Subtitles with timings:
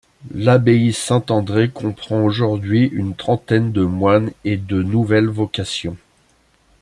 [0.33, 5.95] L'abbaye Saint-André comprend aujourd'hui une trentaine de moines et de nouvelles vocations.